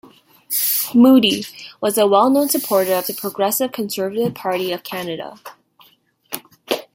[0.95, 1.45] Moodie
[1.79, 5.37] was a well known supporter of the Progressive Conservative Party of Canada.